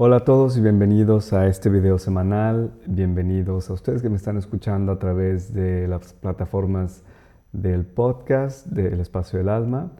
Hola 0.00 0.18
a 0.18 0.20
todos 0.20 0.56
y 0.56 0.60
bienvenidos 0.60 1.32
a 1.32 1.48
este 1.48 1.70
video 1.70 1.98
semanal. 1.98 2.70
Bienvenidos 2.86 3.68
a 3.68 3.72
ustedes 3.72 4.00
que 4.00 4.08
me 4.08 4.14
están 4.14 4.36
escuchando 4.36 4.92
a 4.92 5.00
través 5.00 5.52
de 5.52 5.88
las 5.88 6.12
plataformas 6.12 7.02
del 7.50 7.84
podcast 7.84 8.68
del 8.68 9.00
Espacio 9.00 9.40
del 9.40 9.48
Alma 9.48 9.90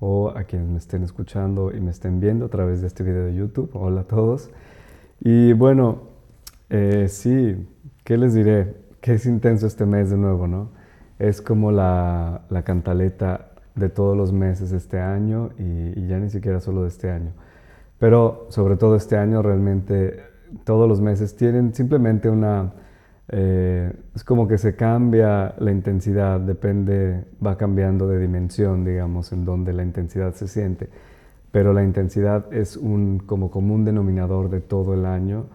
o 0.00 0.30
a 0.30 0.42
quienes 0.42 0.68
me 0.68 0.78
estén 0.78 1.04
escuchando 1.04 1.72
y 1.72 1.78
me 1.78 1.92
estén 1.92 2.18
viendo 2.18 2.46
a 2.46 2.48
través 2.48 2.80
de 2.80 2.88
este 2.88 3.04
video 3.04 3.26
de 3.26 3.34
YouTube. 3.36 3.70
Hola 3.74 4.00
a 4.00 4.04
todos. 4.08 4.50
Y 5.20 5.52
bueno, 5.52 6.02
eh, 6.68 7.06
sí, 7.08 7.68
¿qué 8.02 8.16
les 8.18 8.34
diré? 8.34 8.74
Que 9.00 9.12
es 9.12 9.24
intenso 9.24 9.68
este 9.68 9.86
mes 9.86 10.10
de 10.10 10.16
nuevo, 10.16 10.48
¿no? 10.48 10.70
Es 11.20 11.40
como 11.40 11.70
la, 11.70 12.42
cantaleta 12.64 13.52
de 13.76 13.88
todos 13.88 14.16
los 14.16 14.32
meses 14.32 14.72
este 14.72 14.98
año 14.98 15.50
y 15.56 16.08
ya 16.08 16.18
ni 16.18 16.28
siquiera 16.28 16.58
solo 16.58 16.82
de 16.82 16.88
este 16.88 17.12
año. 17.12 17.30
Pero 17.98 18.46
sobre 18.50 18.76
todo 18.76 18.96
este 18.96 19.16
año 19.16 19.42
realmente 19.42 20.34
todos 20.64 20.88
los 20.88 21.00
meses 21.00 21.36
tienen 21.36 21.74
simplemente 21.74 22.28
una... 22.30 22.72
Eh, 23.28 23.90
es 24.14 24.22
como 24.22 24.46
que 24.46 24.58
se 24.58 24.76
cambia 24.76 25.54
la 25.58 25.72
intensidad, 25.72 26.38
depende, 26.40 27.24
va 27.44 27.56
cambiando 27.56 28.06
de 28.06 28.18
dimensión, 28.18 28.84
digamos, 28.84 29.32
en 29.32 29.46
donde 29.46 29.72
la 29.72 29.82
intensidad 29.82 30.34
se 30.34 30.46
siente. 30.46 30.90
Pero 31.50 31.72
la 31.72 31.82
intensidad 31.82 32.52
es 32.52 32.76
un 32.76 33.18
como 33.18 33.50
común 33.50 33.84
denominador 33.84 34.50
de 34.50 34.60
todo 34.60 34.92
el 34.92 35.06
año. 35.06 35.46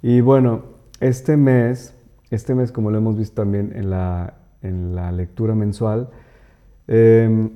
Y 0.00 0.20
bueno, 0.20 0.62
este 1.00 1.36
mes, 1.36 1.94
este 2.30 2.54
mes 2.54 2.72
como 2.72 2.90
lo 2.90 2.98
hemos 2.98 3.16
visto 3.18 3.42
también 3.42 3.72
en 3.74 3.90
la, 3.90 4.34
en 4.62 4.94
la 4.94 5.12
lectura 5.12 5.54
mensual, 5.54 6.08
em, 6.88 7.50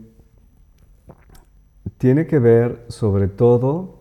tiene 1.97 2.27
que 2.27 2.39
ver 2.39 2.85
sobre 2.89 3.29
todo 3.29 3.96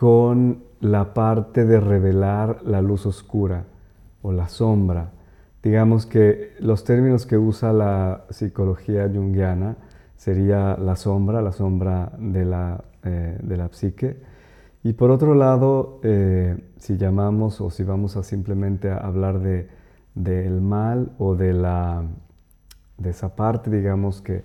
con 0.00 0.62
la 0.80 1.12
parte 1.12 1.66
de 1.66 1.78
revelar 1.78 2.62
la 2.64 2.80
luz 2.80 3.04
oscura 3.04 3.66
o 4.22 4.32
la 4.32 4.48
sombra. 4.48 5.10
Digamos 5.62 6.06
que 6.06 6.54
los 6.58 6.84
términos 6.84 7.26
que 7.26 7.36
usa 7.36 7.74
la 7.74 8.24
psicología 8.30 9.10
junguiana 9.12 9.76
sería 10.16 10.78
la 10.78 10.96
sombra, 10.96 11.42
la 11.42 11.52
sombra 11.52 12.12
de 12.18 12.46
la, 12.46 12.82
eh, 13.04 13.36
de 13.42 13.56
la 13.58 13.68
psique. 13.68 14.22
Y 14.82 14.94
por 14.94 15.10
otro 15.10 15.34
lado, 15.34 16.00
eh, 16.02 16.56
si 16.78 16.96
llamamos 16.96 17.60
o 17.60 17.68
si 17.68 17.84
vamos 17.84 18.16
a 18.16 18.22
simplemente 18.22 18.90
hablar 18.90 19.40
de, 19.40 19.68
del 20.14 20.62
mal 20.62 21.12
o 21.18 21.34
de, 21.34 21.52
la, 21.52 22.04
de 22.96 23.10
esa 23.10 23.36
parte, 23.36 23.70
digamos, 23.70 24.22
que, 24.22 24.44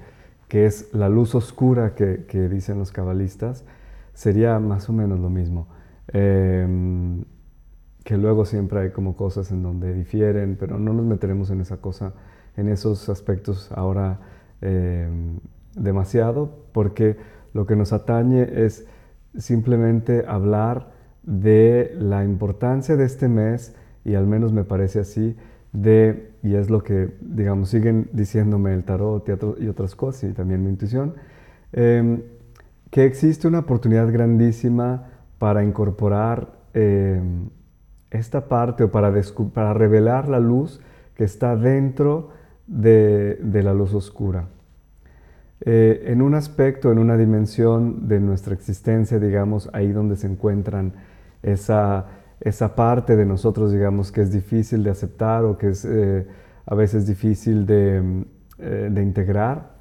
que 0.49 0.65
es 0.65 0.93
la 0.93 1.07
luz 1.07 1.33
oscura 1.33 1.95
que, 1.95 2.25
que 2.25 2.49
dicen 2.49 2.77
los 2.77 2.91
cabalistas, 2.91 3.63
sería 4.15 4.57
más 4.59 4.89
o 4.89 4.93
menos 4.93 5.19
lo 5.19 5.29
mismo. 5.29 5.67
Em, 6.07 7.23
que 8.03 8.17
luego 8.17 8.45
siempre 8.45 8.79
hay 8.79 8.91
como 8.91 9.15
cosas 9.15 9.51
en 9.51 9.61
donde 9.61 9.93
difieren, 9.93 10.57
pero 10.59 10.79
no 10.79 10.93
nos 10.93 11.05
meteremos 11.05 11.49
en 11.51 11.61
esa 11.61 11.77
cosa, 11.77 12.13
en 12.55 12.69
esos 12.69 13.09
aspectos 13.09 13.71
ahora 13.71 14.19
em, 14.61 15.39
demasiado, 15.75 16.65
porque 16.71 17.17
lo 17.53 17.65
que 17.65 17.75
nos 17.75 17.93
atañe 17.93 18.65
es 18.65 18.85
simplemente 19.37 20.23
hablar 20.27 20.91
de 21.23 21.95
la 21.97 22.23
importancia 22.23 22.95
de 22.95 23.05
este 23.05 23.27
mes, 23.27 23.75
y 24.05 24.13
al 24.13 24.27
menos 24.27 24.53
me 24.53 24.63
parece 24.63 24.99
así, 24.99 25.35
de, 25.73 26.31
y 26.43 26.55
es 26.55 26.69
lo 26.69 26.83
que, 26.83 27.15
digamos, 27.21 27.69
siguen 27.69 28.07
diciéndome 28.13 28.73
el 28.73 28.83
tarot 28.83 29.27
y, 29.59 29.67
otras 29.67 29.95
cosas, 29.95 30.29
y 30.29 30.33
también 30.33 30.63
mi 30.63 30.69
intuición, 30.69 31.15
em, 31.73 32.21
que 32.95 33.03
existe 33.03 33.45
una 33.45 33.59
oportunidad 33.59 34.09
grandísima 34.09 35.09
para 35.37 35.65
incorporar 35.65 36.53
eh, 36.73 37.21
esta 38.09 38.47
parte 38.47 38.85
o 38.85 38.89
para, 38.89 39.13
para, 39.53 39.73
revelar 39.73 40.29
la 40.29 40.39
luz 40.39 40.79
que 41.13 41.25
está 41.25 41.57
dentro 41.57 42.29
de, 42.67 43.37
la 43.51 43.73
luz 43.73 43.93
oscura. 43.93 44.47
Eh, 45.59 46.05
en 46.07 46.21
un 46.21 46.35
aspecto, 46.35 46.89
en 46.89 46.99
una 46.99 47.17
dimensión 47.17 48.07
de 48.07 48.21
nuestra 48.21 48.53
existencia, 48.53 49.19
digamos, 49.19 49.69
ahí 49.73 49.91
donde 49.91 50.15
se 50.15 50.27
encuentran 50.27 50.93
esa, 51.43 52.05
esa 52.39 52.77
parte 52.77 53.17
de 53.17 53.25
nosotros, 53.25 53.73
digamos, 53.73 54.13
que 54.13 54.21
es 54.21 54.31
difícil 54.31 54.85
de 54.85 54.91
aceptar 54.91 55.43
o 55.43 55.57
que 55.57 55.71
es 55.71 55.83
eh, 55.83 56.25
a 56.65 56.75
veces 56.75 57.05
difícil 57.05 57.65
de, 57.65 58.25
de 58.57 59.03
integrar, 59.03 59.75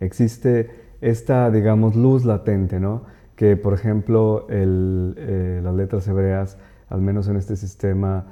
existe 0.00 0.80
esta, 1.02 1.50
digamos, 1.50 1.96
luz 1.96 2.24
latente, 2.24 2.80
¿no? 2.80 3.02
Que, 3.36 3.56
por 3.56 3.74
ejemplo, 3.74 4.46
eh, 4.48 5.60
las 5.62 5.74
letras 5.74 6.08
hebreas, 6.08 6.56
al 6.88 7.02
menos 7.02 7.28
en 7.28 7.36
este 7.36 7.56
sistema 7.56 8.26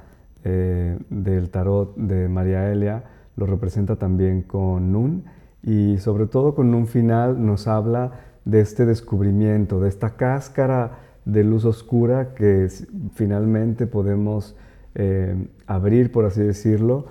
eh, 0.44 0.97
del 1.10 1.50
tarot 1.50 1.97
de 1.97 2.28
María 2.28 2.72
Elia, 2.72 3.04
lo 3.36 3.47
representa 3.47 3.97
también 3.97 4.42
con 4.42 4.92
Nun 4.92 5.25
y 5.62 5.98
sobre 5.98 6.26
todo 6.26 6.54
con 6.54 6.70
Nun 6.70 6.86
final 6.86 7.44
nos 7.44 7.66
habla 7.66 8.12
de 8.44 8.60
este 8.60 8.86
descubrimiento, 8.86 9.80
de 9.80 9.88
esta 9.88 10.16
cáscara 10.16 10.98
de 11.25 11.44
luz 11.44 11.64
oscura 11.64 12.34
que 12.34 12.69
finalmente 13.14 13.86
podemos 13.86 14.56
eh, 14.94 15.34
abrir, 15.66 16.12
por 16.12 16.25
así 16.25 16.41
decirlo, 16.41 17.06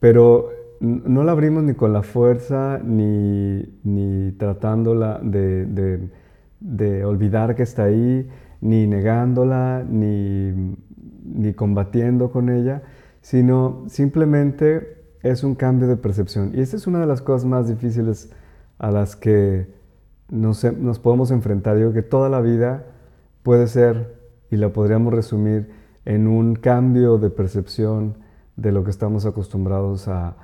pero 0.00 0.50
no 0.80 1.24
la 1.24 1.32
abrimos 1.32 1.62
ni 1.62 1.74
con 1.74 1.92
la 1.92 2.02
fuerza, 2.02 2.80
ni, 2.84 3.64
ni 3.84 4.03
tratándola 4.38 5.20
de, 5.22 6.08
de, 6.60 7.04
olvidar 7.04 7.54
que 7.54 7.62
está 7.62 7.84
ahí, 7.84 8.28
ni 8.60 8.86
negándola, 8.86 9.84
ni, 9.88 10.76
ni 11.24 11.52
combatiendo 11.54 12.30
con 12.30 12.48
ella, 12.48 12.82
sino 13.20 13.84
simplemente 13.88 15.04
es 15.22 15.44
un 15.44 15.54
cambio 15.54 15.88
de 15.88 15.96
percepción. 15.96 16.52
Y 16.54 16.60
esa 16.60 16.76
es 16.76 16.86
una 16.86 17.00
de 17.00 17.06
las 17.06 17.22
cosas 17.22 17.46
más 17.46 17.68
difíciles 17.68 18.30
a 18.78 18.90
las 18.90 19.16
que 19.16 19.72
nos, 20.30 20.64
nos 20.64 20.98
podemos 20.98 21.30
enfrentar. 21.30 21.76
Yo 21.76 21.90
creo 21.90 22.02
que 22.02 22.08
toda 22.08 22.28
la 22.28 22.40
vida 22.40 22.84
puede 23.42 23.66
ser, 23.66 24.14
y 24.50 24.56
la 24.56 24.70
podríamos 24.70 25.12
resumir, 25.12 25.70
en 26.04 26.26
un 26.26 26.54
cambio 26.54 27.18
de 27.18 27.30
percepción 27.30 28.16
de 28.56 28.72
lo 28.72 28.84
que 28.84 28.90
estamos 28.90 29.26
acostumbrados 29.26 30.08
a, 30.08 30.36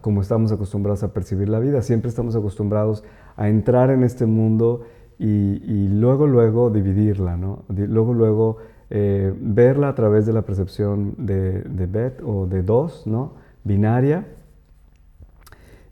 como 0.00 0.22
estamos 0.22 0.52
acostumbrados 0.52 1.02
a 1.02 1.12
percibir 1.12 1.48
la 1.48 1.60
vida. 1.60 1.82
Siempre 1.82 2.08
estamos 2.08 2.34
acostumbrados 2.36 3.04
a 3.36 3.48
entrar 3.48 3.90
en 3.90 4.02
este 4.02 4.26
mundo 4.26 4.82
y, 5.18 5.88
luego, 5.88 6.26
luego 6.26 6.70
dividirla, 6.70 7.36
¿no? 7.36 7.64
Luego, 7.68 8.14
luego 8.14 8.56
eh, 8.90 9.34
verla 9.40 9.88
a 9.88 9.94
través 9.94 10.26
de 10.26 10.32
la 10.32 10.42
percepción 10.42 11.14
de, 11.18 11.62
de 11.62 11.86
Bet 11.86 12.22
o 12.24 12.46
de 12.46 12.62
dos, 12.62 13.06
¿no? 13.06 13.34
Binaria. 13.64 14.26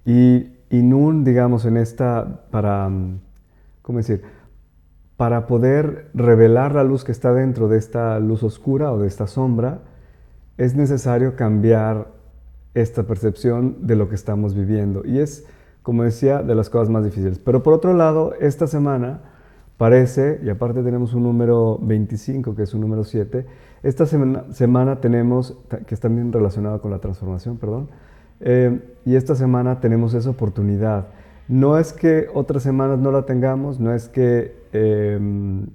Y, 0.04 0.52
y 0.70 0.82
Nun, 0.82 1.24
digamos, 1.24 1.64
en 1.64 1.76
esta, 1.76 2.46
para, 2.50 2.88
¿cómo 3.82 3.98
decir? 3.98 4.22
Para 5.16 5.46
poder 5.46 6.10
revelar 6.14 6.74
la 6.74 6.84
luz 6.84 7.02
que 7.02 7.12
está 7.12 7.32
dentro 7.32 7.68
de 7.68 7.78
esta 7.78 8.20
luz 8.20 8.42
oscura 8.42 8.92
o 8.92 8.98
de 8.98 9.08
esta 9.08 9.26
sombra, 9.26 9.80
es 10.56 10.74
necesario 10.74 11.36
cambiar 11.36 12.15
esta 12.76 13.04
percepción 13.04 13.86
de 13.86 13.96
lo 13.96 14.08
que 14.10 14.14
estamos 14.14 14.54
viviendo. 14.54 15.02
Y 15.04 15.18
es, 15.18 15.46
como 15.82 16.02
decía, 16.02 16.42
de 16.42 16.54
las 16.54 16.68
cosas 16.68 16.90
más 16.90 17.04
difíciles. 17.04 17.38
Pero 17.38 17.62
por 17.62 17.72
otro 17.72 17.94
lado, 17.94 18.34
esta 18.38 18.66
semana 18.66 19.20
parece, 19.78 20.40
y 20.44 20.50
aparte 20.50 20.82
tenemos 20.82 21.14
un 21.14 21.22
número 21.22 21.78
25, 21.78 22.54
que 22.54 22.64
es 22.64 22.74
un 22.74 22.82
número 22.82 23.02
7, 23.02 23.46
esta 23.82 24.04
semana, 24.04 25.00
tenemos, 25.00 25.56
que 25.86 25.94
está 25.94 26.08
también 26.08 26.32
relacionado 26.32 26.82
con 26.82 26.90
la 26.90 26.98
transformación, 26.98 27.56
perdón, 27.56 27.88
eh, 28.40 28.78
y 29.06 29.14
esta 29.14 29.34
semana 29.34 29.80
tenemos 29.80 30.12
esa 30.12 30.28
oportunidad. 30.28 31.06
No 31.48 31.78
es 31.78 31.94
que 31.94 32.26
otras 32.34 32.62
semanas 32.62 32.98
no 32.98 33.10
la 33.10 33.24
tengamos, 33.24 33.80
no 33.80 33.94
es 33.94 34.08
que 34.08 34.54
em, 34.72 35.66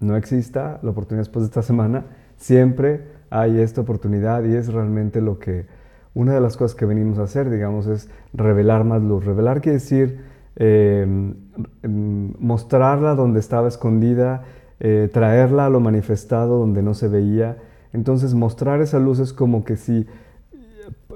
no 0.00 0.16
exista 0.16 0.80
la 0.82 0.90
oportunidad 0.90 1.22
después 1.22 1.44
de 1.44 1.48
esta 1.48 1.62
semana, 1.62 2.04
siempre 2.36 3.04
hay 3.30 3.60
esta 3.60 3.80
oportunidad 3.80 4.44
y 4.44 4.54
es 4.54 4.70
realmente 4.70 5.20
lo 5.22 5.38
que, 5.38 5.66
una 6.14 6.34
de 6.34 6.40
las 6.40 6.56
cosas 6.56 6.74
que 6.74 6.86
venimos 6.86 7.18
a 7.18 7.24
hacer, 7.24 7.50
digamos, 7.50 7.86
es 7.86 8.08
revelar 8.32 8.84
más 8.84 9.02
luz. 9.02 9.24
Revelar 9.24 9.60
quiere 9.60 9.78
decir 9.78 10.20
em, 10.56 11.34
em, 11.82 12.32
mostrarla 12.38 13.14
donde 13.14 13.40
estaba 13.40 13.68
escondida, 13.68 14.42
eh, 14.80 15.08
traerla 15.12 15.66
a 15.66 15.70
lo 15.70 15.80
manifestado 15.80 16.58
donde 16.58 16.82
no 16.82 16.94
se 16.94 17.08
veía. 17.08 17.58
Entonces, 17.92 18.34
mostrar 18.34 18.80
esa 18.80 18.98
luz 18.98 19.18
es 19.20 19.32
como 19.32 19.64
que 19.64 19.76
si 19.76 20.06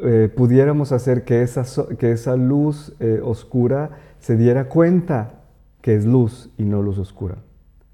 eh, 0.03 0.31
pudiéramos 0.35 0.93
hacer 0.93 1.25
que 1.25 1.43
esa, 1.43 1.65
que 1.97 2.13
esa 2.13 2.37
luz 2.37 2.95
eh, 3.01 3.21
oscura 3.23 3.91
se 4.19 4.37
diera 4.37 4.69
cuenta 4.69 5.43
que 5.81 5.95
es 5.95 6.05
luz 6.05 6.51
y 6.57 6.65
no 6.65 6.83
luz 6.83 6.99
oscura, 6.99 7.37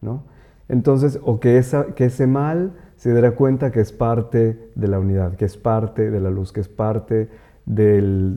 ¿no? 0.01 0.25
Entonces, 0.69 1.19
o 1.25 1.41
que, 1.41 1.59
esa, 1.59 1.87
que 1.95 2.05
ese 2.05 2.27
mal 2.27 2.73
se 3.01 3.15
dará 3.15 3.31
cuenta 3.31 3.73
que 3.73 3.81
es 3.81 3.93
parte 3.93 4.73
de 4.75 4.87
la 4.87 4.99
unidad, 4.99 5.35
que 5.37 5.47
es 5.47 5.57
parte 5.57 6.11
de 6.11 6.21
la 6.21 6.29
luz, 6.29 6.53
que 6.53 6.61
es 6.61 6.69
parte 6.69 7.31
de 7.65 8.37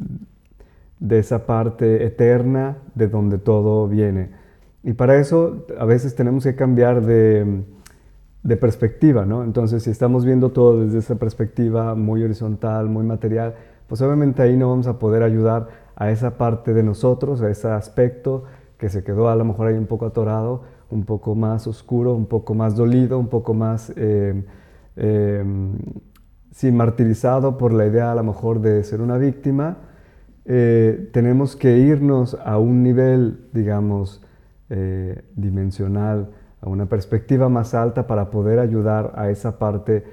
esa 1.10 1.46
parte 1.46 2.06
eterna 2.06 2.78
de 2.96 3.10
donde 3.10 3.40
todo 3.40 3.90
viene. 3.90 4.30
Y 4.82 4.94
para 4.94 5.18
eso 5.18 5.66
a 5.78 5.84
veces 5.84 6.16
tenemos 6.16 6.46
que 6.46 6.56
cambiar 6.56 7.02
de, 7.02 7.66
de 8.42 8.56
perspectiva, 8.56 9.26
¿no? 9.26 9.44
Entonces, 9.44 9.84
si 9.84 9.90
estamos 9.90 10.24
viendo 10.24 10.54
todo 10.54 10.80
desde 10.86 11.00
esa 11.00 11.16
perspectiva 11.16 11.94
muy 11.94 12.24
horizontal, 12.24 12.88
muy 12.88 13.04
material, 13.04 13.56
pues 13.90 14.02
obviamente 14.02 14.44
ahí 14.44 14.56
no 14.56 14.70
vamos 14.70 14.88
a 14.88 14.98
poder 14.98 15.24
ayudar 15.24 15.68
a 15.98 16.10
esa 16.10 16.38
parte 16.38 16.74
de 16.74 16.84
nosotros, 16.84 17.42
a 17.42 17.50
ese 17.50 17.68
aspecto 17.68 18.46
que 18.78 18.88
se 18.88 19.04
quedó 19.04 19.28
a 19.28 19.36
lo 19.36 19.44
mejor 19.44 19.68
ahí 19.68 19.76
un 19.76 19.88
poco 19.88 20.06
atorado, 20.06 20.62
un 20.94 21.04
poco 21.04 21.36
más 21.36 21.68
oscuro, 21.68 22.14
un 22.16 22.28
poco 22.28 22.54
más 22.54 22.76
dolido, 22.76 23.20
un 23.20 23.28
poco 23.28 23.54
más, 23.54 23.92
eh, 23.96 24.44
sí, 26.52 26.72
martirizado 26.72 27.58
por 27.58 27.74
la 27.74 27.86
idea 27.86 28.12
a 28.12 28.16
lo 28.16 28.24
mejor 28.24 28.62
de 28.62 28.84
ser 28.84 29.02
una 29.02 29.18
víctima, 29.18 29.78
eh, 30.46 31.10
tenemos 31.14 31.56
que 31.56 31.78
irnos 31.78 32.38
a 32.44 32.58
un 32.58 32.84
nivel, 32.84 33.48
digamos, 33.54 34.22
eh, 34.70 35.24
dimensional, 35.36 36.32
a 36.62 36.70
una 36.70 36.88
perspectiva 36.88 37.50
más 37.50 37.74
alta 37.74 38.08
para 38.08 38.30
poder 38.30 38.60
ayudar 38.60 39.14
a 39.16 39.30
esa 39.30 39.58
parte 39.58 40.04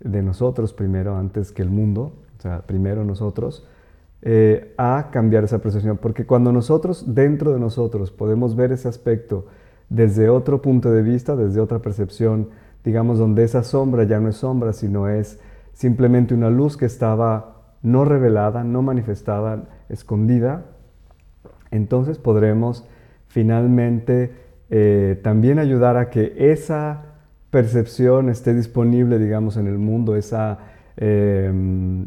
de 0.00 0.22
nosotros 0.22 0.72
primero, 0.72 1.16
antes 1.16 1.52
que 1.52 1.62
el 1.62 1.70
mundo, 1.70 2.12
o 2.38 2.40
sea, 2.40 2.62
primero 2.66 3.04
nosotros, 3.04 3.66
eh, 4.22 4.74
a 4.76 5.08
cambiar 5.10 5.44
esa 5.44 5.58
percepción. 5.60 5.96
Porque 5.96 6.26
cuando 6.26 6.52
nosotros, 6.52 7.14
dentro 7.14 7.52
de 7.52 7.60
nosotros, 7.60 8.10
podemos 8.10 8.54
ver 8.54 8.72
ese 8.72 8.88
aspecto 8.88 9.46
desde 9.90 10.30
otro 10.30 10.62
punto 10.62 10.90
de 10.90 11.02
vista, 11.02 11.36
desde 11.36 11.60
otra 11.60 11.80
percepción, 11.80 12.48
digamos, 12.84 13.18
donde 13.18 13.44
esa 13.44 13.62
sombra 13.62 14.04
ya 14.04 14.20
no 14.20 14.28
es 14.28 14.36
sombra, 14.36 14.72
sino 14.72 15.08
es 15.08 15.38
simplemente 15.74 16.32
una 16.32 16.48
luz 16.48 16.76
que 16.76 16.86
estaba 16.86 17.76
no 17.82 18.04
revelada, 18.04 18.64
no 18.64 18.82
manifestada, 18.82 19.64
escondida, 19.88 20.64
entonces 21.70 22.18
podremos 22.18 22.86
finalmente 23.28 24.32
eh, 24.70 25.18
también 25.22 25.58
ayudar 25.58 25.96
a 25.96 26.08
que 26.08 26.34
esa 26.36 27.02
percepción 27.50 28.28
esté 28.28 28.54
disponible, 28.54 29.18
digamos, 29.18 29.56
en 29.56 29.66
el 29.66 29.78
mundo, 29.78 30.14
esa, 30.14 30.58
em, 30.96 32.06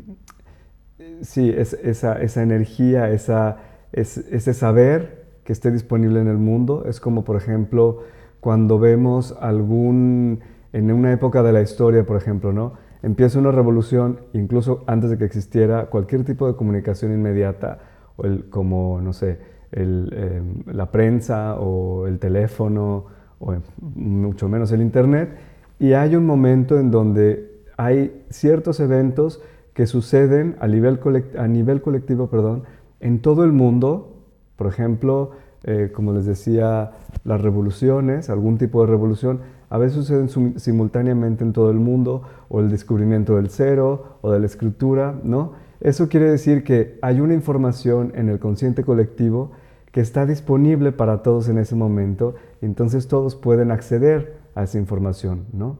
sí, 1.21 1.53
esa, 1.55 2.21
esa, 2.21 2.43
energía, 2.43 3.09
esa, 3.09 3.57
ese 3.91 4.53
saber 4.53 5.22
que 5.43 5.53
esté 5.53 5.71
disponible 5.71 6.21
en 6.21 6.27
el 6.27 6.37
mundo. 6.37 6.83
Es 6.87 6.99
como, 6.99 7.23
por 7.23 7.35
ejemplo, 7.35 8.03
cuando 8.39 8.79
vemos 8.79 9.35
algún, 9.39 10.41
en 10.73 10.91
una 10.91 11.11
época 11.11 11.43
de 11.43 11.53
la 11.53 11.61
historia, 11.61 12.05
por 12.05 12.17
ejemplo, 12.17 12.53
¿no? 12.53 12.73
Empieza 13.01 13.39
una 13.39 13.51
revolución, 13.51 14.19
incluso 14.33 14.83
antes 14.87 15.09
de 15.09 15.17
que 15.17 15.25
existiera 15.25 15.87
cualquier 15.87 16.23
tipo 16.23 16.47
de 16.47 16.55
comunicación 16.55 17.13
inmediata, 17.13 17.79
como, 18.49 19.01
no 19.01 19.11
sé, 19.11 19.39
Em, 19.75 20.63
la 20.71 20.91
prensa 20.91 21.55
o 21.55 22.05
el 22.05 22.19
teléfono 22.19 23.05
o 23.39 23.55
mucho 23.95 24.47
menos 24.47 24.71
el 24.71 24.83
internet 24.83 25.35
y 25.79 25.93
hay 25.93 26.15
un 26.15 26.27
momento 26.27 26.77
en 26.77 26.91
donde 26.91 27.63
hay 27.75 28.23
ciertos 28.29 28.79
eventos 28.79 29.41
que 29.73 29.87
suceden 29.87 30.57
a 30.59 30.67
nivel, 30.67 30.99
a 31.39 31.47
nivel 31.47 31.81
colectivo 31.81 32.27
perdón, 32.27 32.65
en 32.99 33.19
todo 33.19 33.43
el 33.43 33.51
mundo, 33.51 34.12
por 34.63 34.71
ejemplo, 34.71 35.31
eh, 35.65 35.91
como 35.93 36.13
les 36.13 36.25
decía, 36.25 36.91
las 37.25 37.41
revoluciones, 37.41 38.29
algún 38.29 38.57
tipo 38.57 38.79
de 38.79 38.89
revolución, 38.89 39.41
a 39.69 39.77
veces 39.77 39.95
suceden 40.05 40.29
simultáneamente 40.57 41.43
en 41.43 41.51
todo 41.51 41.69
el 41.69 41.79
mundo, 41.79 42.21
o 42.47 42.61
el 42.61 42.69
descubrimiento 42.69 43.35
del 43.35 43.49
cero, 43.49 44.19
o 44.21 44.31
de 44.31 44.39
la 44.39 44.45
escritura, 44.45 45.19
¿no? 45.21 45.51
Eso 45.81 46.07
quiere 46.07 46.31
decir 46.31 46.63
que 46.63 46.97
hay 47.01 47.19
una 47.19 47.33
información 47.33 48.13
en 48.15 48.29
el 48.29 48.39
consciente 48.39 48.85
colectivo 48.85 49.51
que 49.91 49.99
está 49.99 50.25
disponible 50.25 50.93
para 50.93 51.23
todos 51.23 51.49
en 51.49 51.57
ese 51.57 51.75
momento, 51.75 52.35
entonces 52.61 53.09
todos 53.09 53.35
pueden 53.35 53.69
acceder 53.69 54.37
a 54.55 54.63
esa 54.63 54.77
información, 54.77 55.43
¿no? 55.51 55.75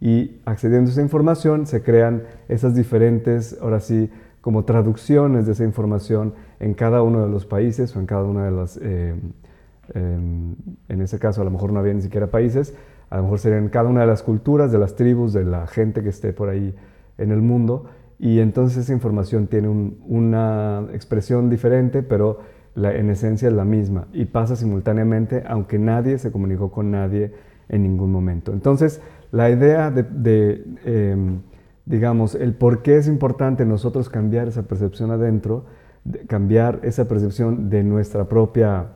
Y 0.00 0.36
accediendo 0.44 0.90
a 0.90 0.92
esa 0.92 1.02
información 1.02 1.66
se 1.66 1.82
crean 1.82 2.22
esas 2.48 2.76
diferentes, 2.76 3.58
ahora 3.60 3.80
sí, 3.80 4.10
como 4.42 4.64
traducciones 4.64 5.46
de 5.46 5.52
esa 5.52 5.64
información 5.64 6.34
en 6.60 6.74
cada 6.74 7.02
uno 7.02 7.24
de 7.24 7.30
los 7.30 7.46
países 7.46 7.94
o 7.94 8.00
en 8.00 8.06
cada 8.06 8.24
una 8.24 8.44
de 8.44 8.50
las, 8.50 8.78
eh, 8.82 9.14
em, 9.94 10.54
en 10.88 11.00
ese 11.00 11.18
caso 11.18 11.40
a 11.40 11.44
lo 11.44 11.50
mejor 11.50 11.72
no 11.72 11.80
había 11.80 11.94
ni 11.94 12.02
siquiera 12.02 12.28
países, 12.28 12.74
a 13.10 13.16
lo 13.16 13.24
mejor 13.24 13.38
serían 13.38 13.68
cada 13.68 13.88
una 13.88 14.02
de 14.02 14.06
las 14.06 14.22
culturas, 14.22 14.70
de 14.72 14.78
las 14.78 14.96
tribus, 14.96 15.32
de 15.32 15.44
la 15.44 15.66
gente 15.66 16.02
que 16.02 16.10
esté 16.10 16.32
por 16.32 16.48
ahí 16.48 16.74
en 17.16 17.30
el 17.30 17.40
mundo, 17.40 17.86
y 18.18 18.40
entonces 18.40 18.84
esa 18.84 18.92
información 18.92 19.46
tiene 19.46 19.68
una 19.68 20.86
expresión 20.92 21.48
diferente, 21.48 22.02
pero 22.02 22.40
en 22.86 23.10
esencia 23.10 23.48
es 23.48 23.54
la 23.54 23.64
misma 23.64 24.06
y 24.12 24.26
pasa 24.26 24.54
simultáneamente 24.54 25.42
aunque 25.48 25.78
nadie 25.78 26.18
se 26.18 26.30
comunicó 26.30 26.70
con 26.70 26.90
nadie 26.90 27.32
en 27.68 27.82
ningún 27.82 28.12
momento. 28.12 28.52
Entonces, 28.52 29.00
la 29.30 29.50
idea 29.50 29.90
de, 29.90 30.64
em, 30.84 31.40
digamos, 31.86 32.34
el 32.34 32.54
por 32.54 32.82
qué 32.82 32.96
es 32.96 33.08
importante 33.08 33.64
nosotros 33.64 34.08
cambiar 34.08 34.48
esa 34.48 34.62
percepción 34.62 35.10
adentro, 35.10 35.64
cambiar 36.26 36.80
esa 36.82 37.06
percepción 37.06 37.70
de 37.70 37.82
nuestra 37.82 38.24
propia, 38.24 38.86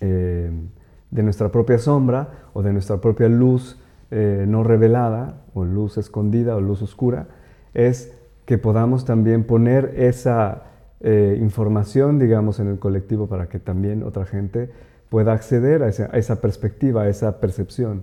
em, 0.00 0.68
de 1.10 1.22
nuestra 1.22 1.50
propia 1.50 1.78
sombra 1.78 2.28
o 2.52 2.62
de 2.62 2.72
nuestra 2.72 2.98
propia 2.98 3.28
luz 3.28 3.78
eh, 4.10 4.44
no 4.48 4.64
revelada 4.64 5.42
o 5.54 5.64
luz 5.64 5.96
escondida 5.96 6.56
o 6.56 6.60
luz 6.60 6.82
oscura, 6.82 7.28
es 7.74 8.12
que 8.44 8.58
podamos 8.58 9.04
también 9.04 9.44
poner 9.44 9.94
esa 9.96 10.64
eh, 11.00 11.38
información, 11.40 12.18
digamos, 12.18 12.58
en 12.58 12.66
el 12.66 12.78
colectivo 12.78 13.28
para 13.28 13.48
que 13.48 13.60
también 13.60 14.02
otra 14.02 14.26
gente 14.26 14.70
pueda 15.08 15.32
acceder 15.32 15.82
a 15.82 15.88
esa, 15.88 16.40
perspectiva, 16.40 17.02
a 17.02 17.08
esa 17.08 17.40
percepción. 17.40 18.02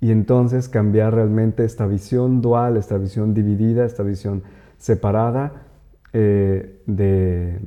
Y 0.00 0.10
entonces 0.12 0.68
cambiar 0.68 1.14
realmente 1.14 1.64
esta 1.64 1.86
visión 1.86 2.40
dual, 2.40 2.76
esta 2.76 2.96
visión 2.96 3.34
dividida, 3.34 3.84
esta 3.84 4.02
visión 4.02 4.42
separada 4.78 5.52
eh, 6.12 6.80
de, 6.86 7.58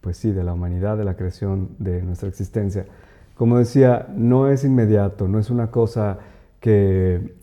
pues 0.00 0.16
sí, 0.16 0.32
de 0.32 0.44
la 0.44 0.52
humanidad, 0.52 0.96
de 0.96 1.04
la 1.04 1.16
creación, 1.16 1.70
de 1.78 2.02
nuestra 2.02 2.28
existencia. 2.28 2.86
Como 3.36 3.58
decía, 3.58 4.08
no 4.14 4.48
es 4.48 4.64
inmediato, 4.64 5.28
no 5.28 5.38
es 5.38 5.50
una 5.50 5.70
cosa 5.70 6.18
que 6.60 7.34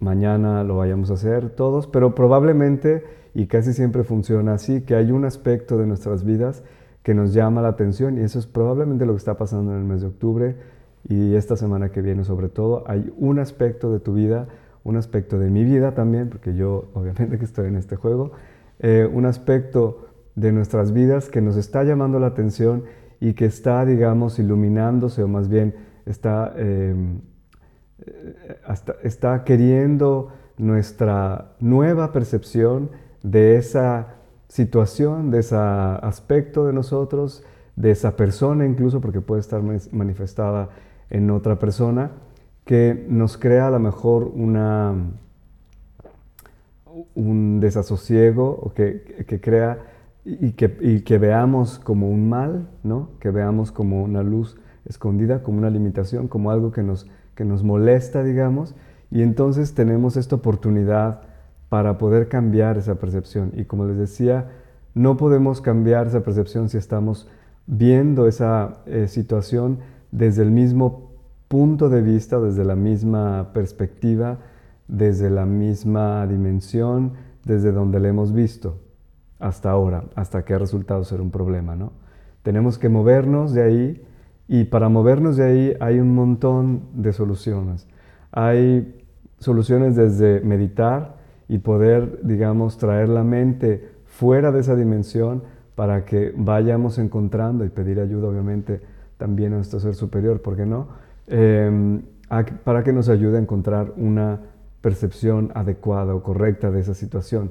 mañana 0.00 0.64
lo 0.64 0.76
vayamos 0.76 1.10
a 1.10 1.14
hacer 1.14 1.50
todos, 1.50 1.86
pero 1.86 2.14
probablemente 2.14 3.04
y 3.34 3.46
casi 3.46 3.72
siempre 3.72 4.04
funciona 4.04 4.54
así, 4.54 4.82
que 4.82 4.94
hay 4.94 5.12
un 5.12 5.24
aspecto 5.24 5.78
de 5.78 5.86
nuestras 5.86 6.24
vidas 6.24 6.62
que 7.02 7.14
nos 7.14 7.32
llama 7.32 7.62
la 7.62 7.68
atención 7.68 8.18
y 8.18 8.22
eso 8.22 8.38
es 8.38 8.46
probablemente 8.46 9.06
lo 9.06 9.12
que 9.12 9.18
está 9.18 9.36
pasando 9.36 9.72
en 9.72 9.78
el 9.78 9.84
mes 9.84 10.00
de 10.00 10.08
octubre 10.08 10.56
y 11.08 11.34
esta 11.34 11.56
semana 11.56 11.90
que 11.90 12.02
viene 12.02 12.24
sobre 12.24 12.48
todo. 12.48 12.84
Hay 12.86 13.12
un 13.16 13.38
aspecto 13.38 13.92
de 13.92 14.00
tu 14.00 14.14
vida, 14.14 14.48
un 14.84 14.96
aspecto 14.96 15.38
de 15.38 15.50
mi 15.50 15.64
vida 15.64 15.94
también, 15.94 16.28
porque 16.28 16.54
yo 16.54 16.90
obviamente 16.94 17.38
que 17.38 17.44
estoy 17.44 17.68
en 17.68 17.76
este 17.76 17.96
juego, 17.96 18.32
eh, 18.80 19.08
un 19.12 19.26
aspecto 19.26 20.06
de 20.34 20.52
nuestras 20.52 20.92
vidas 20.92 21.28
que 21.28 21.40
nos 21.40 21.56
está 21.56 21.82
llamando 21.84 22.20
la 22.20 22.28
atención 22.28 22.84
y 23.20 23.34
que 23.34 23.44
está, 23.44 23.84
digamos, 23.84 24.38
iluminándose 24.38 25.22
o 25.22 25.28
más 25.28 25.48
bien 25.48 25.74
está, 26.06 26.52
em, 26.56 27.20
eh, 28.06 28.56
está 29.02 29.44
queriendo 29.44 30.32
nuestra 30.56 31.52
nueva 31.60 32.12
percepción 32.12 32.90
de 33.22 33.56
esa 33.56 34.18
situación, 34.48 35.30
de 35.30 35.40
ese 35.40 35.56
aspecto 35.56 36.66
de 36.66 36.72
nosotros, 36.72 37.44
de 37.76 37.90
esa 37.90 38.16
persona 38.16 38.64
incluso, 38.66 39.00
porque 39.00 39.20
puede 39.20 39.40
estar 39.40 39.62
manifestada 39.92 40.70
en 41.10 41.30
otra 41.30 41.58
persona, 41.58 42.10
que 42.64 43.06
nos 43.08 43.38
crea 43.38 43.68
a 43.68 43.70
lo 43.70 43.78
mejor 43.78 44.30
una, 44.34 44.94
un 47.14 47.60
desasosiego 47.60 48.50
o 48.50 48.72
que, 48.74 49.24
crea 49.42 49.78
y 50.24 50.52
que, 50.52 51.02
que, 51.04 51.18
veamos 51.18 51.78
como 51.78 52.10
un 52.10 52.28
mal, 52.28 52.68
¿no? 52.82 53.10
que 53.20 53.30
veamos 53.30 53.72
como 53.72 54.02
una 54.02 54.22
luz 54.22 54.56
escondida, 54.84 55.42
como 55.42 55.58
una 55.58 55.70
limitación, 55.70 56.28
como 56.28 56.50
algo 56.50 56.72
que 56.72 56.82
nos, 56.82 57.06
que 57.34 57.44
nos 57.44 57.62
molesta, 57.62 58.22
digamos, 58.22 58.74
y 59.10 59.22
entonces 59.22 59.74
tenemos 59.74 60.16
esta 60.16 60.36
oportunidad 60.36 61.22
para 61.68 61.98
poder 61.98 62.28
cambiar 62.28 62.78
esa 62.78 62.96
percepción. 62.96 63.52
Y 63.54 63.64
como 63.64 63.84
les 63.86 63.96
decía, 63.96 64.48
no 64.94 65.16
podemos 65.16 65.60
cambiar 65.60 66.06
esa 66.06 66.22
percepción 66.22 66.68
si 66.68 66.78
estamos 66.78 67.28
viendo 67.66 68.26
esa 68.26 68.78
eh, 68.86 69.08
situación 69.08 69.78
desde 70.10 70.42
el 70.42 70.50
mismo 70.50 71.12
punto 71.48 71.88
de 71.88 72.02
vista, 72.02 72.40
desde 72.40 72.64
la 72.64 72.76
misma 72.76 73.50
perspectiva, 73.52 74.38
desde 74.88 75.30
la 75.30 75.46
misma 75.46 76.26
dimensión, 76.26 77.12
desde 77.44 77.72
donde 77.72 78.00
la 78.00 78.08
hemos 78.08 78.32
visto 78.32 78.80
hasta 79.38 79.70
ahora, 79.70 80.04
hasta 80.16 80.44
que 80.44 80.54
ha 80.54 80.58
resultado 80.58 81.04
ser 81.04 81.20
un 81.20 81.30
problema. 81.30 81.76
¿no? 81.76 81.92
Tenemos 82.42 82.78
que 82.78 82.88
movernos 82.88 83.52
de 83.52 83.62
ahí 83.62 84.06
y 84.48 84.64
para 84.64 84.88
movernos 84.88 85.36
de 85.36 85.44
ahí 85.44 85.76
hay 85.80 86.00
un 86.00 86.14
montón 86.14 86.82
de 86.94 87.12
soluciones. 87.12 87.86
Hay 88.32 89.04
soluciones 89.38 89.94
desde 89.94 90.40
meditar, 90.40 91.18
y 91.48 91.58
poder, 91.58 92.20
digamos, 92.22 92.76
traer 92.76 93.08
la 93.08 93.24
mente 93.24 93.88
fuera 94.04 94.52
de 94.52 94.60
esa 94.60 94.76
dimensión 94.76 95.42
para 95.74 96.04
que 96.04 96.32
vayamos 96.36 96.98
encontrando 96.98 97.64
y 97.64 97.70
pedir 97.70 98.00
ayuda, 98.00 98.28
obviamente, 98.28 98.80
también 99.16 99.54
a 99.54 99.56
nuestro 99.56 99.80
ser 99.80 99.94
superior, 99.94 100.42
¿por 100.42 100.56
qué 100.56 100.66
no? 100.66 100.88
Em, 101.26 102.02
para 102.64 102.84
que 102.84 102.92
nos 102.92 103.08
ayude 103.08 103.38
a 103.38 103.40
encontrar 103.40 103.94
una 103.96 104.40
percepción 104.80 105.50
adecuada 105.54 106.14
o 106.14 106.22
correcta 106.22 106.70
de 106.70 106.80
esa 106.80 106.94
situación. 106.94 107.50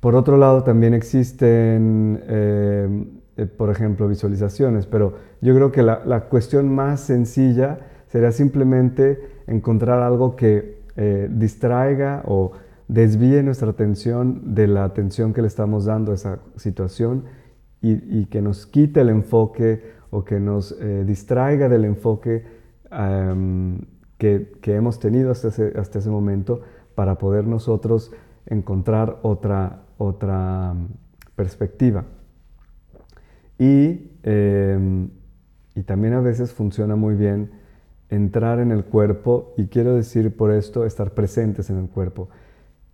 Por 0.00 0.14
otro 0.14 0.36
lado, 0.36 0.62
también 0.62 0.94
existen, 0.94 2.22
eh, 2.28 3.04
eh, 3.36 3.46
por 3.46 3.70
ejemplo, 3.70 4.06
visualizaciones, 4.08 4.86
pero 4.86 5.14
yo 5.40 5.54
creo 5.54 5.72
que 5.72 5.82
la, 5.82 6.28
cuestión 6.28 6.72
más 6.72 7.00
sencilla 7.00 7.78
sería 8.06 8.30
simplemente 8.32 9.20
encontrar 9.46 10.02
algo 10.02 10.36
que 10.36 10.82
eh, 10.96 11.28
distraiga 11.30 12.22
o 12.26 12.52
desvíe 12.88 13.42
nuestra 13.42 13.70
atención 13.70 14.54
de 14.54 14.68
la 14.68 14.84
atención 14.84 15.32
que 15.32 15.42
le 15.42 15.48
estamos 15.48 15.86
dando 15.86 16.12
a 16.12 16.14
esa 16.14 16.38
situación 16.56 17.24
y, 17.82 18.26
que 18.26 18.42
nos 18.42 18.66
quite 18.66 19.00
el 19.00 19.10
enfoque 19.10 19.92
o 20.10 20.24
que 20.24 20.40
nos 20.40 20.76
distraiga 21.04 21.68
del 21.68 21.84
enfoque 21.84 22.44
que, 24.18 24.58
hemos 24.66 24.98
tenido 24.98 25.30
hasta 25.30 25.48
hasta 25.48 25.98
ese 25.98 26.10
momento 26.10 26.62
para 26.94 27.18
poder 27.18 27.46
nosotros 27.46 28.12
encontrar 28.46 29.18
otra, 29.22 29.82
otra 29.98 30.74
mm, 30.74 30.86
perspectiva. 31.34 32.04
Y, 33.58 34.10
em, 34.22 35.10
y 35.74 35.82
también 35.82 36.14
a 36.14 36.20
veces 36.20 36.52
funciona 36.52 36.96
muy 36.96 37.14
bien 37.14 37.50
entrar 38.08 38.60
en 38.60 38.70
el 38.70 38.84
cuerpo, 38.84 39.54
y 39.56 39.66
quiero 39.66 39.94
decir 39.94 40.36
por 40.36 40.52
esto 40.52 40.84
estar 40.86 41.12
presentes 41.12 41.70
en 41.70 41.78
el 41.78 41.88
cuerpo. 41.88 42.28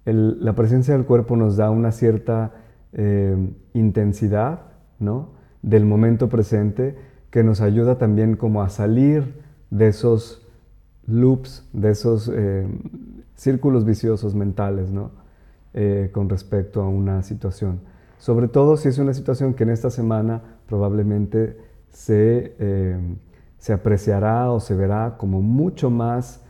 la 0.04 0.54
presencia 0.54 0.94
del 0.94 1.04
cuerpo 1.04 1.36
nos 1.36 1.56
da 1.56 1.70
una 1.70 1.92
cierta 1.92 2.54
em, 2.92 3.54
intensidad 3.72 4.62
¿no? 4.98 5.30
del 5.62 5.84
momento 5.84 6.28
presente 6.28 6.96
que 7.30 7.44
nos 7.44 7.60
ayuda 7.60 7.98
también 7.98 8.34
como 8.36 8.62
a 8.62 8.68
salir 8.68 9.42
de 9.70 9.88
esos 9.88 10.41
loops, 11.06 11.68
de 11.72 11.90
esos 11.90 12.28
em, 12.28 12.78
círculos 13.34 13.84
viciosos 13.84 14.34
mentales, 14.34 14.90
¿no? 14.90 15.10
Eh, 15.74 16.10
con 16.12 16.28
respecto 16.28 16.82
a 16.82 16.88
una 16.88 17.22
situación. 17.22 17.80
Sobre 18.18 18.46
todo 18.46 18.76
si 18.76 18.88
es 18.88 18.98
una 18.98 19.14
situación 19.14 19.54
que 19.54 19.64
en 19.64 19.70
esta 19.70 19.90
semana 19.90 20.42
probablemente 20.66 21.56
se, 21.90 22.54
eh, 22.58 23.16
se 23.58 23.72
apreciará 23.72 24.52
o 24.52 24.60
se 24.60 24.74
verá 24.74 25.16
como 25.18 25.40
mucho 25.40 25.90
más, 25.90 26.42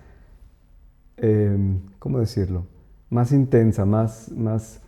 eh, 1.18 1.56
¿cómo 1.99 2.18
decirlo? 2.18 2.66
Más 3.11 3.32
intensa, 3.32 3.85
más, 3.85 4.30
más... 4.32 4.80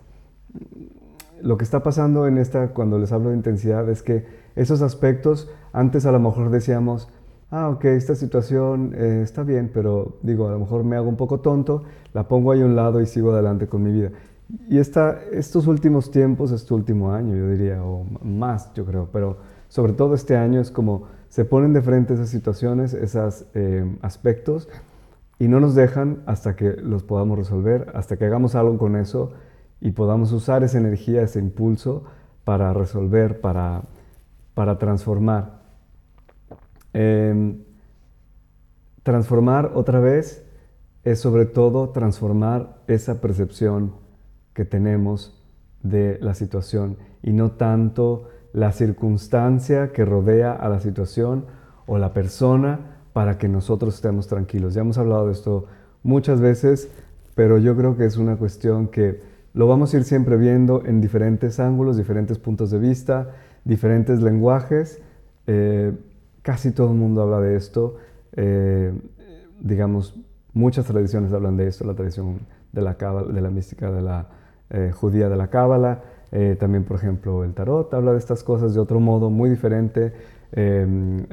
Lo 1.40 1.56
que 1.56 1.64
está 1.64 1.83
pasando 1.83 2.26
en 2.26 2.38
esta, 2.38 2.68
cuando 2.68 2.99
les 2.99 3.12
hablo 3.12 3.30
de 3.30 3.37
intensidad, 3.37 3.88
es 3.88 4.02
que 4.02 4.26
esos 4.56 4.83
aspectos, 4.83 5.50
antes 5.73 6.06
a 6.06 6.12
lo 6.12 6.21
mejor 6.21 6.50
decíamos, 6.50 7.09
ah, 7.54 7.68
ok, 7.68 7.84
esta 7.84 8.16
situación 8.16 8.92
eh, 8.96 9.20
está 9.23 9.44
bien, 9.44 9.70
pero 9.73 10.18
digo, 10.23 10.49
a 10.49 10.52
lo 10.52 10.58
mejor 10.58 10.82
me 10.82 10.96
hago 10.96 11.08
un 11.08 11.16
poco 11.16 11.38
tonto, 11.38 11.84
la 12.12 12.26
pongo 12.26 12.50
ahí 12.50 12.61
a 12.62 12.64
un 12.64 12.75
lado 12.75 13.00
y 13.00 13.06
sigo 13.06 13.30
adelante 13.30 13.68
con 13.68 13.84
mi 13.84 13.92
vida. 13.92 14.11
Y 14.68 14.78
esta, 14.78 15.20
estos 15.32 15.68
últimos 15.68 16.11
tiempos, 16.11 16.50
este 16.50 16.75
último 16.75 17.12
año, 17.12 17.37
yo 17.37 17.49
diría, 17.49 17.82
o 17.84 18.04
más, 18.25 18.75
yo 18.75 18.84
creo, 18.84 19.08
pero 19.12 19.38
sobre 19.68 19.92
todo 19.92 20.14
este 20.14 20.37
año 20.37 20.61
es 20.61 20.73
como 20.73 21.04
se 21.28 21.44
ponen 21.44 21.73
de 21.73 21.80
frente 21.80 22.14
esas 22.14 22.28
situaciones, 22.28 22.92
esos 22.92 23.46
eh, 23.54 23.84
aspectos, 24.02 24.68
y 25.38 25.46
no 25.46 25.61
nos 25.61 25.76
dejan 25.76 26.23
hasta 26.26 26.56
que 26.56 26.73
los 26.73 27.04
podamos 27.04 27.38
resolver, 27.38 27.92
hasta 27.94 28.16
que 28.16 28.25
hagamos 28.25 28.56
algo 28.56 28.78
con 28.78 28.96
eso 28.96 29.32
y 29.80 29.92
podamos 29.92 30.32
usar 30.32 30.64
esa 30.64 30.78
energía, 30.78 31.23
ese 31.23 31.38
impulso 31.38 32.02
para 32.44 32.73
resolver, 32.73 33.40
para, 33.40 33.82
para 34.54 34.78
transformar. 34.78 35.63
Em, 36.94 37.58
transformar 39.02 39.72
otra 39.74 40.00
vez 40.00 40.44
es 41.02 41.20
sobre 41.20 41.44
todo 41.44 41.90
transformar 41.90 42.78
esa 42.86 43.20
percepción 43.20 43.92
que 44.54 44.64
tenemos 44.64 45.44
de 45.82 46.18
la 46.22 46.34
situación 46.34 46.96
y 47.22 47.32
no 47.32 47.52
tanto 47.52 48.28
la 48.52 48.72
circunstancia 48.72 49.92
que 49.92 50.04
rodea 50.04 50.52
a 50.52 50.68
la 50.68 50.80
situación 50.80 51.44
o 51.86 51.98
la 51.98 52.14
persona 52.14 53.02
para 53.12 53.36
que 53.36 53.48
nosotros 53.48 53.96
estemos 53.96 54.28
tranquilos. 54.28 54.74
Ya 54.74 54.80
hemos 54.80 54.96
hablado 54.96 55.26
de 55.26 55.32
esto 55.32 55.66
muchas 56.02 56.40
veces, 56.40 56.88
pero 57.34 57.58
yo 57.58 57.76
creo 57.76 57.96
que 57.96 58.06
es 58.06 58.16
una 58.16 58.36
cuestión 58.36 58.88
que 58.88 59.20
lo 59.52 59.66
vamos 59.66 59.92
a 59.92 59.98
ir 59.98 60.04
siempre 60.04 60.36
viendo 60.36 60.84
en 60.86 61.00
diferentes 61.00 61.60
ángulos, 61.60 61.96
diferentes 61.96 62.38
puntos 62.38 62.70
de 62.70 62.78
vista, 62.78 63.30
diferentes 63.64 64.22
lenguajes. 64.22 65.02
Eh, 65.46 65.92
casi 66.44 66.72
todo 66.72 66.92
el 66.92 66.98
mundo 66.98 67.22
habla 67.22 67.40
de 67.40 67.56
esto. 67.56 67.96
Eh, 68.36 68.92
digamos, 69.60 70.14
muchas 70.52 70.84
tradiciones 70.84 71.32
hablan 71.32 71.56
de 71.56 71.66
esto, 71.66 71.84
la 71.84 71.94
tradición 71.94 72.40
de 72.70 72.82
la, 72.82 72.94
de 72.94 73.40
la 73.40 73.50
mística 73.50 73.90
de 73.90 74.02
la 74.02 74.28
eh, 74.70 74.92
judía 74.94 75.28
de 75.28 75.36
la 75.36 75.48
Cábala. 75.48 76.02
Eh, 76.32 76.56
también, 76.60 76.84
por 76.84 76.98
ejemplo, 76.98 77.44
el 77.44 77.54
tarot 77.54 77.92
habla 77.94 78.12
de 78.12 78.18
estas 78.18 78.44
cosas 78.44 78.74
de 78.74 78.80
otro 78.80 79.00
modo 79.00 79.30
muy 79.30 79.48
diferente. 79.48 80.12
Em, 80.52 81.24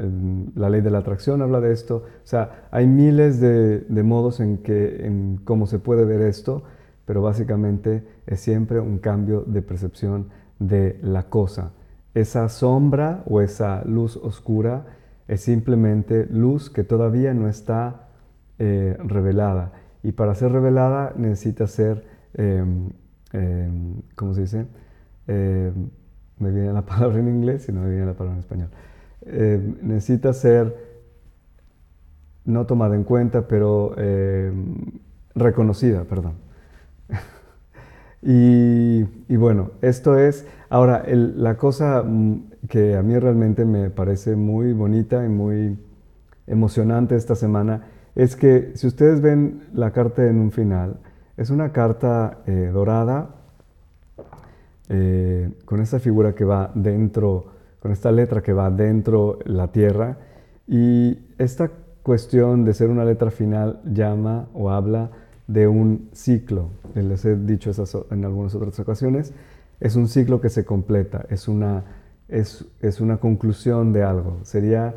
la 0.56 0.70
ley 0.70 0.80
de 0.82 0.90
la 0.90 1.00
atracción 1.00 1.42
habla 1.42 1.60
de 1.60 1.74
esto. 1.74 1.98
O 1.98 2.28
sea, 2.28 2.68
hay 2.72 2.88
miles 2.88 3.42
de, 3.42 3.84
modos 4.04 4.40
en, 4.40 4.60
que, 4.60 5.06
en 5.06 5.42
cómo 5.44 5.68
se 5.68 5.78
puede 5.78 6.06
ver 6.06 6.22
esto, 6.22 6.64
pero 7.06 7.22
básicamente 7.22 8.08
es 8.28 8.40
siempre 8.40 8.80
un 8.80 8.98
cambio 8.98 9.44
de 9.46 9.62
percepción 9.62 10.30
de 10.60 10.98
la 11.04 11.24
cosa. 11.24 11.74
Esa 12.14 12.48
sombra 12.48 13.24
o 13.26 13.42
esa 13.42 13.84
luz 13.84 14.16
oscura 14.16 14.86
es 15.32 15.40
simplemente 15.40 16.28
luz 16.30 16.70
que 16.70 16.84
todavía 16.84 17.34
no 17.34 17.48
está 17.48 18.10
eh, 18.60 18.98
revelada. 19.00 19.72
Y 20.04 20.12
para 20.12 20.36
ser 20.36 20.52
revelada 20.52 21.14
necesita 21.16 21.68
ser, 21.68 22.06
em, 22.34 22.90
em, 23.32 24.02
¿cómo 24.16 24.34
se 24.34 24.42
dice? 24.42 24.66
Em, 25.28 25.90
me 26.38 26.52
viene 26.52 26.74
la 26.74 26.82
palabra 26.86 27.20
en 27.20 27.30
inglés 27.30 27.70
y 27.70 27.72
no 27.72 27.80
me 27.80 27.92
viene 27.92 28.08
la 28.08 28.14
palabra 28.14 28.36
en 28.36 28.40
español. 28.40 28.70
necesita 29.82 30.34
ser 30.34 30.76
no 32.44 32.66
tomada 32.66 32.96
en 32.96 33.04
cuenta, 33.04 33.48
pero 33.48 33.96
reconocida, 35.34 36.04
perdón. 36.04 36.34
Y, 38.24 39.36
bueno, 39.36 39.72
esto 39.82 40.18
es, 40.18 40.46
ahora, 40.70 41.04
la 41.08 41.58
cosa 41.58 42.04
mm, 42.04 42.52
que 42.70 42.96
a 42.96 43.02
mí 43.02 43.18
realmente 43.18 43.66
me 43.66 43.90
parece 43.90 44.36
muy 44.36 44.74
bonita 44.74 45.26
y 45.26 45.30
muy 45.30 45.80
emocionante 46.46 47.16
esta 47.16 47.36
semana 47.36 47.88
es 48.14 48.36
que 48.36 48.74
si 48.76 48.88
ustedes 48.88 49.22
ven 49.22 49.64
la 49.74 49.92
carta 49.92 50.28
en 50.28 50.40
un 50.40 50.52
final, 50.52 51.00
es 51.38 51.50
una 51.50 51.72
carta 51.72 52.40
eh, 52.46 52.70
dorada 52.72 53.30
eh, 54.90 55.50
con 55.66 55.82
esta 55.82 56.00
figura 56.00 56.36
que 56.36 56.46
va 56.46 56.72
dentro, 56.76 57.46
con 57.80 57.92
esta 57.92 58.12
letra 58.12 58.42
que 58.42 58.54
va 58.54 58.70
dentro 58.70 59.40
la 59.46 59.72
tierra 59.72 60.18
y 60.68 61.18
esta 61.38 61.72
cuestión 62.04 62.66
de 62.66 62.74
ser 62.74 62.90
una 62.90 63.06
letra 63.06 63.32
final 63.32 63.82
llama 63.86 64.50
o 64.54 64.70
habla 64.70 65.10
de 65.52 65.68
un 65.68 66.10
ciclo. 66.14 66.70
Les 66.96 67.26
he 67.26 67.36
dicho 67.36 67.72
eso 67.72 68.08
en 68.12 68.26
algunas 68.26 68.56
otras 68.56 68.80
ocasiones. 68.80 69.34
Es 69.80 69.96
un 69.96 70.08
ciclo 70.08 70.42
que 70.42 70.50
se 70.50 70.64
completa, 70.64 71.26
es 71.30 71.48
una, 71.48 71.84
es, 72.28 72.66
es 72.82 73.02
una 73.02 73.18
conclusión 73.18 73.94
de 73.94 74.04
algo. 74.04 74.40
Sería 74.44 74.96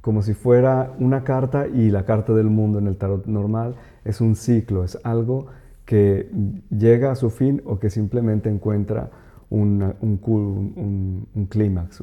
como 0.00 0.22
si 0.22 0.34
fuera 0.34 0.94
una 0.98 1.24
carta 1.24 1.66
y 1.66 1.90
la 1.90 2.04
carta 2.04 2.32
del 2.32 2.46
mundo 2.46 2.78
en 2.78 2.86
el 2.86 2.96
tarot 2.96 3.26
normal 3.26 3.74
es 4.04 4.20
un 4.20 4.36
ciclo, 4.36 4.84
es 4.84 4.98
algo 5.04 5.48
que 5.84 6.30
llega 6.70 7.10
a 7.10 7.14
su 7.14 7.30
fin 7.30 7.62
o 7.64 7.78
que 7.78 7.90
simplemente 7.90 8.48
encuentra 8.48 9.10
un, 9.50 9.94
un, 10.00 11.46
clímax 11.48 12.02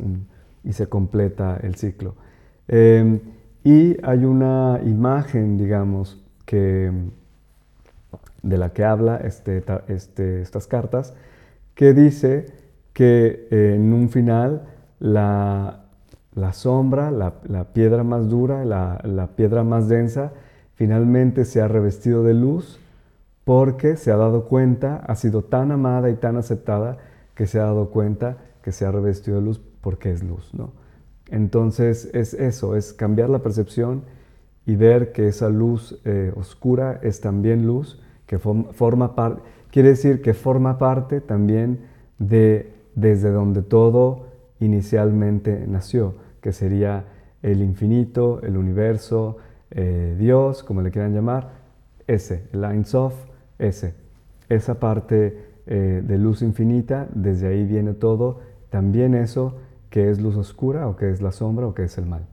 y 0.64 0.74
se 0.74 0.88
completa 0.88 1.58
el 1.62 1.76
ciclo. 1.76 2.16
Em, 2.68 3.20
y 3.64 3.98
hay 4.04 4.26
una 4.26 4.82
imagen, 4.86 5.58
digamos, 5.58 6.24
que, 6.46 6.92
de 8.46 8.58
la 8.58 8.70
que 8.70 8.84
habla 8.84 9.18
este, 9.18 9.64
este, 9.88 10.42
estas 10.42 10.68
cartas, 10.68 11.14
que 11.74 11.94
dice 11.94 12.46
que 12.94 13.48
en 13.50 13.92
un 13.92 14.10
final 14.10 14.68
la, 15.00 15.86
la 16.36 16.54
sombra, 16.54 17.12
la, 17.12 17.34
piedra 17.74 18.04
más 18.04 18.30
dura, 18.30 18.66
la, 18.66 19.30
piedra 19.36 19.64
más 19.64 19.88
densa, 19.88 20.34
finalmente 20.76 21.46
se 21.46 21.62
ha 21.62 21.68
revestido 21.68 22.24
de 22.24 22.34
luz 22.34 22.80
porque 23.46 23.96
se 23.96 24.12
ha 24.12 24.18
dado 24.18 24.46
cuenta, 24.46 24.98
ha 24.98 25.16
sido 25.16 25.44
tan 25.44 25.72
amada 25.72 26.10
y 26.10 26.16
tan 26.16 26.36
aceptada 26.36 26.98
que 27.36 27.48
se 27.48 27.60
ha 27.60 27.64
dado 27.64 27.90
cuenta 27.90 28.38
que 28.62 28.72
se 28.72 28.86
ha 28.86 28.92
revestido 28.92 29.38
de 29.38 29.44
luz 29.44 29.62
porque 29.82 30.12
es 30.12 30.24
luz. 30.24 30.54
¿no? 30.54 30.72
Entonces 31.30 32.10
es 32.14 32.34
eso, 32.34 32.76
es 32.76 32.92
cambiar 32.94 33.30
la 33.30 33.40
percepción 33.40 34.04
y 34.66 34.76
ver 34.76 35.12
que 35.12 35.28
esa 35.28 35.50
luz 35.50 36.02
eh, 36.06 36.34
oscura 36.36 37.00
es 37.02 37.22
también 37.22 37.66
luz, 37.66 38.02
que 38.26 38.40
forma 38.40 39.16
parte, 39.16 39.42
quiere 39.72 39.90
decir 39.90 40.22
que 40.22 40.34
forma 40.34 40.78
parte 40.78 41.22
también 41.22 41.80
de 42.20 42.74
desde 42.96 43.32
donde 43.32 43.62
todo 43.62 44.28
inicialmente 44.60 45.66
nació 45.68 46.16
que 46.42 46.54
sería 46.54 47.06
el 47.42 47.62
infinito, 47.64 48.40
el 48.44 48.56
universo, 48.56 49.38
eh, 49.72 50.16
Dios, 50.18 50.64
como 50.64 50.82
le 50.82 50.92
quieran 50.92 51.14
llamar, 51.14 51.50
ese, 52.06 52.48
el 52.54 52.64
Ein 52.64 52.86
Sof, 52.86 53.16
ese. 53.58 53.96
Esa 54.48 54.80
parte 54.80 55.46
eh, 55.66 56.04
de 56.06 56.18
luz 56.20 56.44
infinita, 56.44 57.08
desde 57.14 57.48
ahí 57.48 57.66
viene 57.66 57.94
todo, 57.94 58.42
también 58.70 59.16
eso 59.16 59.56
que 59.90 60.12
es 60.12 60.22
luz 60.22 60.36
oscura 60.36 60.88
o 60.88 60.96
que 60.96 61.10
es 61.10 61.22
la 61.22 61.32
sombra 61.32 61.66
o 61.66 61.74
que 61.74 61.86
es 61.86 61.98
el 61.98 62.06
mal. 62.06 62.28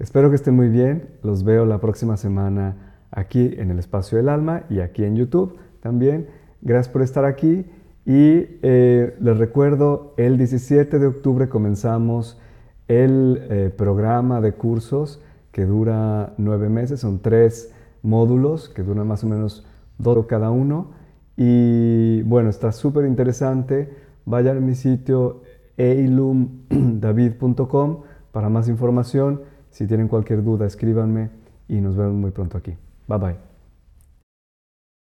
Espero 0.00 0.30
que 0.30 0.36
estén 0.36 0.56
muy 0.56 0.68
bien, 0.68 1.10
los 1.22 1.44
veo 1.44 1.64
la 1.64 1.78
próxima 1.78 2.16
semana 2.16 2.91
aquí 3.12 3.54
en 3.56 3.70
el 3.70 3.78
espacio 3.78 4.18
del 4.18 4.28
alma 4.28 4.64
y 4.68 4.80
aquí 4.80 5.04
en 5.04 5.14
YouTube 5.14 5.58
también. 5.80 6.26
Gracias 6.60 6.92
por 6.92 7.02
estar 7.02 7.24
aquí 7.24 7.64
y 8.04 8.58
eh, 8.62 9.16
les 9.20 9.38
recuerdo, 9.38 10.14
el 10.16 10.36
17 10.38 10.98
de 10.98 11.06
octubre 11.06 11.48
comenzamos 11.48 12.40
el 12.88 13.46
eh, 13.48 13.72
programa 13.76 14.40
de 14.40 14.50
cursos 14.52 15.22
que 15.52 15.64
dura 15.64 16.34
nueve 16.38 16.68
meses, 16.68 16.98
son 17.00 17.20
tres 17.20 17.72
módulos 18.02 18.68
que 18.68 18.82
duran 18.82 19.06
más 19.06 19.22
o 19.22 19.28
menos 19.28 19.64
dos 19.98 20.26
cada 20.26 20.50
uno. 20.50 20.90
Y 21.36 22.22
bueno, 22.22 22.50
está 22.50 22.72
súper 22.72 23.06
interesante. 23.06 23.94
Vayan 24.24 24.56
a 24.58 24.60
mi 24.60 24.74
sitio 24.74 25.42
eilumdavid.com 25.76 28.00
para 28.32 28.48
más 28.48 28.68
información. 28.68 29.42
Si 29.70 29.86
tienen 29.86 30.08
cualquier 30.08 30.42
duda, 30.42 30.66
escríbanme 30.66 31.30
y 31.68 31.80
nos 31.80 31.96
vemos 31.96 32.14
muy 32.14 32.32
pronto 32.32 32.58
aquí. 32.58 32.74
Bye 33.12 33.18
bye. 33.18 33.51